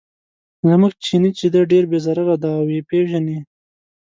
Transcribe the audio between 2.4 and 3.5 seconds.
دی او یې پیژني.